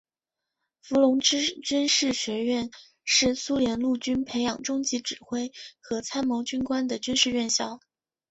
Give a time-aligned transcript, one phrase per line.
[0.81, 2.71] 伏龙芝军事学院
[3.05, 7.79] 是苏联陆军培养中级指挥和参谋军官的军事院校。